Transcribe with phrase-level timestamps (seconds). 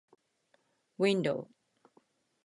[1.01, 1.37] window